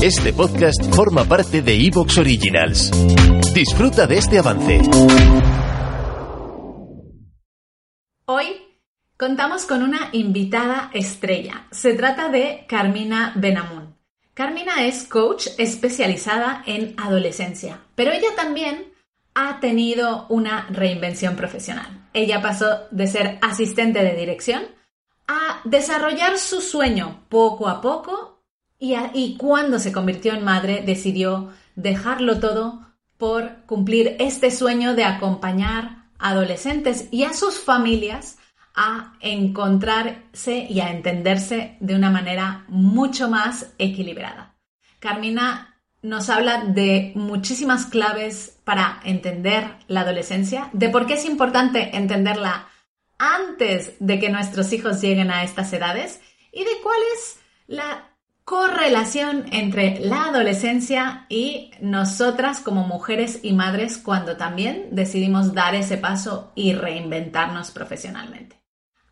[0.00, 2.92] Este podcast forma parte de Evox Originals.
[3.52, 4.80] Disfruta de este avance.
[8.26, 8.46] Hoy
[9.16, 11.66] contamos con una invitada estrella.
[11.72, 13.96] Se trata de Carmina Benamun.
[14.34, 18.92] Carmina es coach especializada en adolescencia, pero ella también
[19.34, 22.08] ha tenido una reinvención profesional.
[22.12, 24.62] Ella pasó de ser asistente de dirección
[25.26, 28.27] a desarrollar su sueño poco a poco
[28.78, 32.86] y, cuando se convirtió en madre decidió dejarlo todo
[33.16, 38.38] por cumplir este sueño de acompañar adolescentes y a sus familias
[38.74, 44.54] a encontrarse y a entenderse de una manera mucho más equilibrada.
[45.00, 51.96] Carmina nos habla de muchísimas claves para entender la adolescencia, de por qué es importante
[51.96, 52.68] entenderla
[53.18, 56.20] antes de que nuestros hijos lleguen a estas edades
[56.52, 58.08] y de cuál es la
[58.48, 65.98] correlación entre la adolescencia y nosotras como mujeres y madres cuando también decidimos dar ese
[65.98, 68.58] paso y reinventarnos profesionalmente.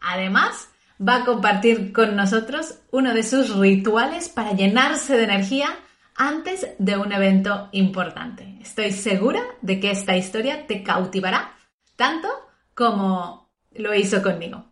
[0.00, 0.68] Además,
[1.00, 5.80] va a compartir con nosotros uno de sus rituales para llenarse de energía
[6.14, 8.58] antes de un evento importante.
[8.62, 11.56] Estoy segura de que esta historia te cautivará
[11.96, 12.28] tanto
[12.72, 14.70] como lo hizo conmigo.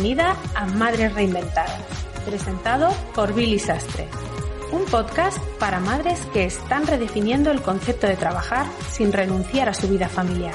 [0.00, 1.82] Bienvenida a Madres Reinventadas,
[2.24, 4.06] presentado por Billy Sastre,
[4.70, 9.88] un podcast para madres que están redefiniendo el concepto de trabajar sin renunciar a su
[9.88, 10.54] vida familiar.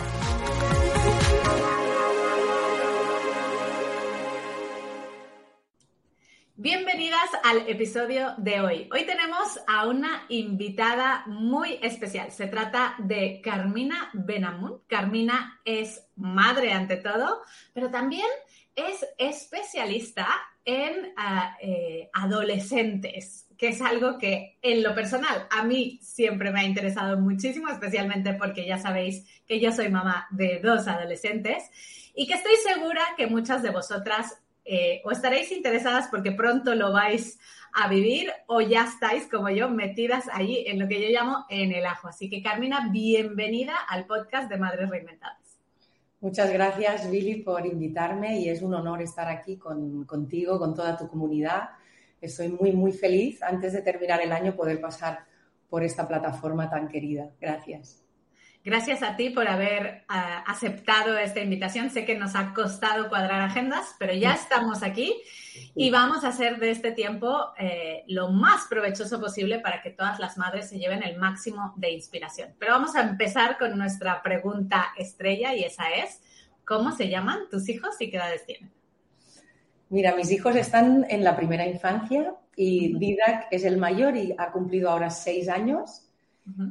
[6.56, 8.90] Bienvenidas al episodio de hoy.
[8.94, 12.32] Hoy tenemos a una invitada muy especial.
[12.32, 14.84] Se trata de Carmina Benamun.
[14.88, 17.42] Carmina es madre ante todo,
[17.74, 18.28] pero también
[18.76, 20.28] es especialista
[20.66, 26.62] en ah, eh, adolescentes, que es algo que en lo personal a mí siempre me
[26.62, 31.64] ha interesado muchísimo, especialmente porque ya sabéis que yo soy mamá de dos adolescentes
[32.16, 36.94] y que estoy segura que muchas de vosotras eh, o estaréis interesadas porque pronto lo
[36.94, 37.38] vais
[37.74, 41.74] a vivir o ya estáis como yo metidas allí en lo que yo llamo en
[41.74, 42.08] el ajo.
[42.08, 45.43] Así que Carmina, bienvenida al podcast de Madres Reinventadas.
[46.24, 51.10] Muchas gracias, Billy, por invitarme y es un honor estar aquí contigo, con toda tu
[51.10, 51.72] comunidad.
[52.22, 55.26] Estoy muy, muy feliz antes de terminar el año poder pasar
[55.70, 57.30] por esta plataforma tan querida.
[57.42, 58.03] Gracias.
[58.66, 61.90] Gracias a ti por haber ah, aceptado esta invitación.
[61.90, 65.14] Sé que nos ha costado cuadrar agendas, pero ya estamos aquí
[65.76, 70.18] y vamos a hacer de este tiempo eh, lo más provechoso posible para que todas
[70.20, 72.54] las madres se lleven el máximo de inspiración.
[72.58, 76.22] Pero vamos a empezar con nuestra pregunta estrella y esa es,
[76.66, 78.72] ¿cómo se llaman tus hijos y qué edades tienen?
[79.90, 84.54] Mira, mis hijos están en la primera infancia y Didac es el mayor y ha
[84.54, 86.10] cumplido ahora seis años.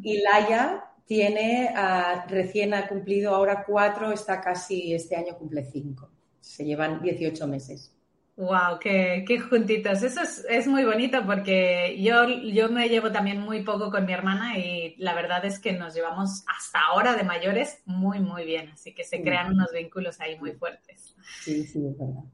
[0.02, 6.10] Y Laia tiene, ah, recién ha cumplido ahora cuatro, está casi, este año cumple cinco.
[6.40, 7.94] Se llevan 18 meses.
[8.36, 10.02] Wow, qué, qué juntitos.
[10.02, 14.58] Eso es, muy bonito porque yo, yo me llevo también muy poco con mi hermana
[14.58, 18.70] y la verdad es que nos llevamos hasta ahora de mayores muy, muy bien.
[18.70, 21.14] Así que se crean unos vínculos ahí muy fuertes.
[21.42, 22.24] Sí, sí, es verdad.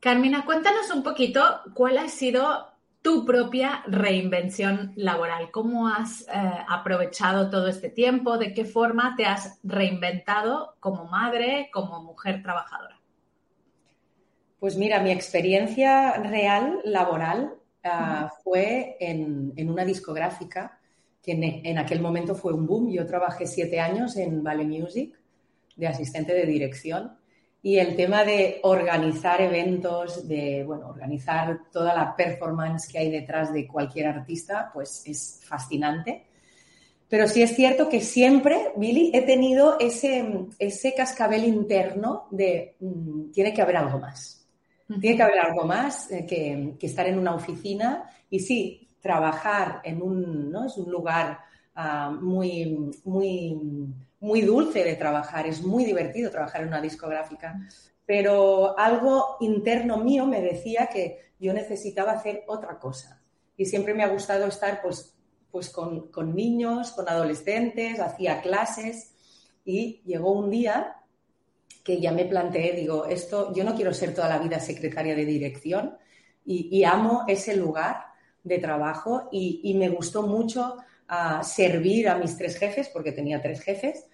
[0.00, 1.42] Carmina, cuéntanos un poquito
[1.74, 2.75] cuál ha sido
[3.06, 5.52] tu propia reinvención laboral.
[5.52, 6.26] ¿Cómo has eh,
[6.68, 8.36] aprovechado todo este tiempo?
[8.36, 13.00] ¿De qué forma te has reinventado como madre, como mujer trabajadora?
[14.58, 20.80] Pues mira, mi experiencia real laboral ah, fue en, una discográfica
[21.22, 22.90] que en, aquel momento fue un boom.
[22.90, 25.16] Yo trabajé siete años en Vale Music
[25.76, 27.16] de asistente de dirección
[27.66, 33.52] y el tema de organizar eventos, de bueno, organizar toda la performance que hay detrás
[33.52, 36.26] de cualquier artista, pues es fascinante.
[37.08, 43.32] Pero sí es cierto que siempre, Billy, he tenido ese, ese cascabel interno de mm,
[43.32, 44.46] tiene que haber algo más.
[45.00, 50.02] Tiene que haber algo más eh, que, estar en una oficina y sí, trabajar en
[50.02, 50.66] un, ¿no?
[50.66, 51.40] es un lugar
[51.74, 53.58] ah, muy, muy,
[54.20, 57.60] muy dulce de trabajar, es muy divertido trabajar en una discográfica,
[58.04, 63.22] pero algo interno mío me decía que yo necesitaba hacer otra cosa.
[63.56, 65.14] Y siempre me ha gustado estar pues,
[65.50, 69.14] pues con, con niños, con adolescentes, hacía clases
[69.64, 70.96] y llegó un día
[71.86, 75.24] que ya me planteé, digo, esto, yo no quiero ser toda la vida secretaria de
[75.24, 75.96] dirección
[76.44, 78.06] y, amo ese lugar
[78.42, 80.76] de trabajo y, me gustó mucho
[81.08, 84.06] ah, servir a mis tres jefes, porque tenía tres jefes,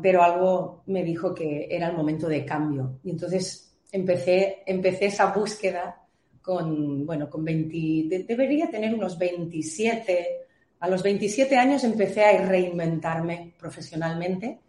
[0.00, 3.00] pero algo me dijo que era el momento de cambio.
[3.02, 6.00] Y entonces empecé, empecé esa búsqueda
[6.40, 10.46] con, bueno, con 20, debería tener unos 27.
[10.80, 14.60] A los 27 años empecé a reinventarme profesionalmente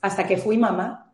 [0.00, 1.12] hasta que fui mamá.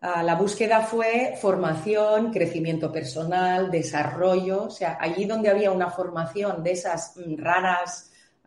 [0.00, 6.62] Ah, la búsqueda fue formación, crecimiento personal, desarrollo, o sea, allí donde había una formación
[6.62, 7.36] de esas mm,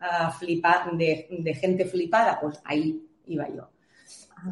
[0.00, 3.68] raras ah, de, de gente flipada, pues ahí iba yo.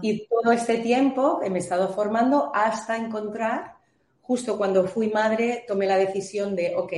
[0.03, 3.77] Y todo este tiempo me he estado formando hasta encontrar,
[4.21, 6.93] justo cuando fui madre, tomé la decisión de, ok,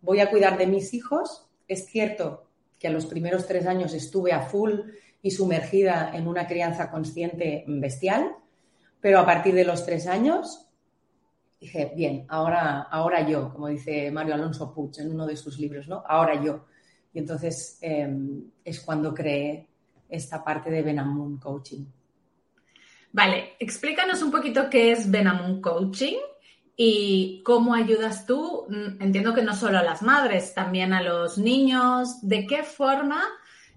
[0.00, 1.48] voy a cuidar de mis hijos.
[1.66, 2.46] Es cierto
[2.78, 4.72] que a los primeros tres años estuve a full
[5.22, 8.36] y sumergida en una crianza consciente bestial,
[9.00, 10.70] pero a partir de los tres años
[11.60, 15.88] dije, bien, ahora, ahora yo, como dice Mario Alonso Puig en uno de sus libros,
[15.88, 16.02] ¿no?
[16.06, 16.64] Ahora yo.
[17.12, 19.66] Y entonces em, es cuando creé
[20.08, 21.84] esta parte de Benamun Coaching.
[23.12, 26.18] Vale, explícanos un poquito qué es Benamun Coaching
[26.76, 31.36] y cómo ayudas tú, mm, entiendo que no solo a las madres, también a los
[31.36, 33.22] niños, de qué forma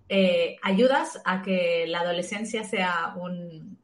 [0.09, 3.79] eh, ayudas a que la adolescencia sea un,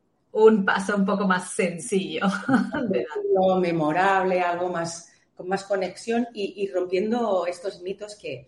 [0.63, 2.27] paso un poco más sencillo.
[3.15, 8.45] algo memorable, algo más con más conexión y, rompiendo estos mitos que,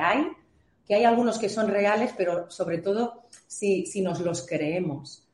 [0.00, 0.26] hay,
[0.86, 5.26] que hay algunos que son reales, pero sobre todo si, si nos los creemos.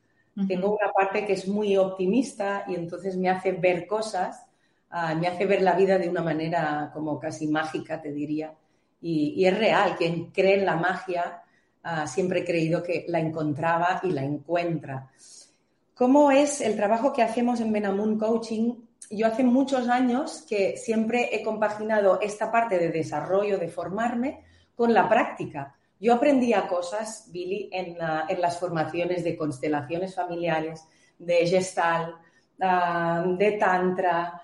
[0.47, 4.45] Tengo una parte que es muy optimista y entonces me hace ver cosas,
[4.89, 8.53] ah, me hace ver la vida de una manera como casi mágica, te diría.
[9.01, 11.43] Y, es real, quien cree en la magia
[11.83, 15.09] ah, siempre he creído que la encontraba y la encuentra.
[15.93, 18.75] ¿Cómo es el trabajo que hacemos en Benamun Coaching?
[19.09, 24.45] Yo hace muchos años que siempre he compaginado esta parte de desarrollo, de formarme,
[24.79, 25.75] con la práctica.
[25.99, 30.85] Yo aprendía cosas, Billy, en, las formaciones de constelaciones familiares,
[31.17, 32.15] de gestal,
[32.61, 34.41] ah, de tantra,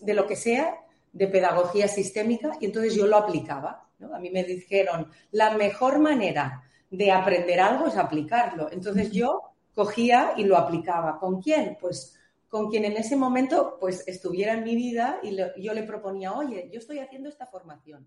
[0.00, 0.78] de lo que sea,
[1.12, 3.90] de pedagogía sistémica, y entonces yo lo aplicaba.
[4.10, 8.72] A mí me dijeron, la mejor manera de aprender algo es aplicarlo.
[8.72, 9.42] Entonces yo
[9.74, 11.18] cogía y lo aplicaba.
[11.18, 11.76] ¿Con quién?
[11.78, 12.18] Pues
[12.48, 16.70] con quien en ese momento pues estuviera en mi vida y yo le proponía, oye,
[16.72, 18.06] yo estoy haciendo esta formación.